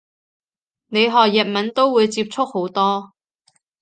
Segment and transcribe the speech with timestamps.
[0.87, 3.13] 你學日文都會接觸好多